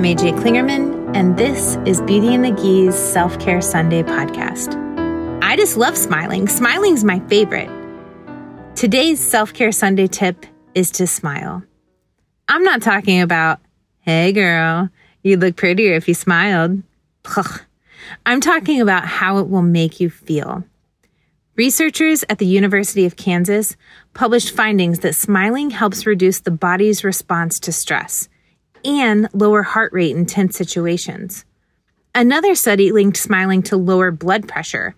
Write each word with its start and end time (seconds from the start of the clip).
I'm 0.00 0.06
AJ 0.06 0.40
Klingerman, 0.40 1.14
and 1.14 1.36
this 1.36 1.76
is 1.84 2.00
Beauty 2.00 2.34
and 2.34 2.42
the 2.42 2.52
Geese 2.52 2.96
Self 2.96 3.38
Care 3.38 3.60
Sunday 3.60 4.02
podcast. 4.02 4.74
I 5.42 5.56
just 5.56 5.76
love 5.76 5.94
smiling. 5.94 6.48
Smiling's 6.48 7.04
my 7.04 7.20
favorite. 7.28 7.68
Today's 8.74 9.20
Self 9.20 9.52
Care 9.52 9.72
Sunday 9.72 10.06
tip 10.06 10.46
is 10.74 10.90
to 10.92 11.06
smile. 11.06 11.62
I'm 12.48 12.62
not 12.62 12.80
talking 12.80 13.20
about, 13.20 13.60
hey 14.00 14.32
girl, 14.32 14.88
you'd 15.22 15.40
look 15.40 15.56
prettier 15.56 15.96
if 15.96 16.08
you 16.08 16.14
smiled. 16.14 16.82
I'm 18.24 18.40
talking 18.40 18.80
about 18.80 19.04
how 19.04 19.36
it 19.36 19.50
will 19.50 19.60
make 19.60 20.00
you 20.00 20.08
feel. 20.08 20.64
Researchers 21.56 22.24
at 22.30 22.38
the 22.38 22.46
University 22.46 23.04
of 23.04 23.16
Kansas 23.16 23.76
published 24.14 24.56
findings 24.56 25.00
that 25.00 25.14
smiling 25.14 25.68
helps 25.68 26.06
reduce 26.06 26.40
the 26.40 26.50
body's 26.50 27.04
response 27.04 27.60
to 27.60 27.70
stress 27.70 28.30
and 28.84 29.28
lower 29.32 29.62
heart 29.62 29.92
rate 29.92 30.16
in 30.16 30.26
tense 30.26 30.56
situations. 30.56 31.44
Another 32.14 32.54
study 32.54 32.90
linked 32.92 33.16
smiling 33.16 33.62
to 33.64 33.76
lower 33.76 34.10
blood 34.10 34.48
pressure, 34.48 34.94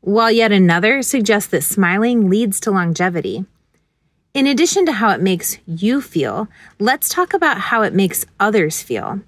while 0.00 0.30
yet 0.30 0.52
another 0.52 1.02
suggests 1.02 1.50
that 1.50 1.62
smiling 1.62 2.28
leads 2.28 2.60
to 2.60 2.70
longevity. 2.70 3.44
In 4.34 4.46
addition 4.46 4.84
to 4.86 4.92
how 4.92 5.10
it 5.10 5.20
makes 5.20 5.58
you 5.66 6.00
feel, 6.00 6.48
let's 6.80 7.08
talk 7.08 7.34
about 7.34 7.58
how 7.58 7.82
it 7.82 7.94
makes 7.94 8.26
others 8.40 8.82
feel. 8.82 9.20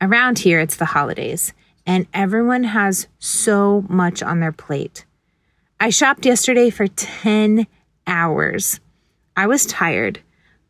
Around 0.00 0.40
here, 0.40 0.58
it's 0.58 0.76
the 0.76 0.86
holidays, 0.86 1.52
and 1.86 2.06
everyone 2.12 2.64
has 2.64 3.06
so 3.18 3.84
much 3.88 4.22
on 4.22 4.40
their 4.40 4.52
plate. 4.52 5.04
I 5.78 5.90
shopped 5.90 6.26
yesterday 6.26 6.70
for 6.70 6.88
10 6.88 7.66
hours. 8.06 8.80
I 9.36 9.46
was 9.46 9.66
tired, 9.66 10.20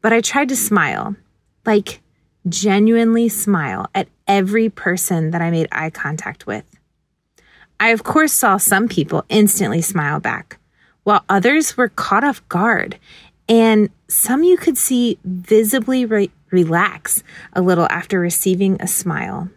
but 0.02 0.12
I 0.12 0.20
tried 0.20 0.50
to 0.50 0.56
smile. 0.56 1.16
Like, 1.64 2.00
genuinely 2.48 3.28
smile 3.28 3.88
at 3.94 4.08
every 4.26 4.68
person 4.68 5.30
that 5.30 5.42
I 5.42 5.50
made 5.50 5.68
eye 5.72 5.90
contact 5.90 6.46
with. 6.46 6.64
I, 7.78 7.90
of 7.90 8.04
course, 8.04 8.32
saw 8.32 8.56
some 8.56 8.88
people 8.88 9.24
instantly 9.28 9.80
smile 9.80 10.20
back, 10.20 10.58
while 11.04 11.24
others 11.28 11.76
were 11.76 11.88
caught 11.88 12.24
off 12.24 12.46
guard, 12.48 12.98
and 13.48 13.90
some 14.08 14.42
you 14.42 14.56
could 14.56 14.76
see 14.76 15.18
visibly 15.24 16.04
re- 16.04 16.30
relax 16.50 17.22
a 17.52 17.62
little 17.62 17.86
after 17.90 18.20
receiving 18.20 18.80
a 18.80 18.86
smile. 18.86 19.48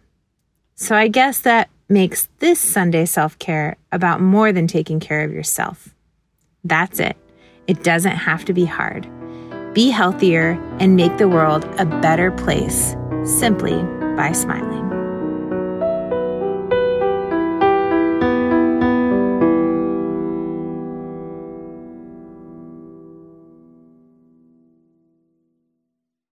So 0.75 0.95
I 0.95 1.07
guess 1.07 1.39
that 1.41 1.69
makes 1.89 2.27
this 2.39 2.59
Sunday 2.59 3.05
self 3.05 3.37
care 3.39 3.75
about 3.91 4.21
more 4.21 4.51
than 4.51 4.67
taking 4.67 4.99
care 4.99 5.23
of 5.23 5.31
yourself. 5.31 5.93
That's 6.63 6.99
it. 6.99 7.17
It 7.67 7.83
doesn't 7.83 8.11
have 8.11 8.45
to 8.45 8.53
be 8.53 8.65
hard 8.65 9.07
be 9.73 9.89
healthier, 9.89 10.59
and 10.79 10.95
make 10.95 11.17
the 11.17 11.27
world 11.27 11.65
a 11.77 11.85
better 11.85 12.31
place 12.31 12.95
simply 13.25 13.81
by 14.15 14.31
smiling. 14.31 14.92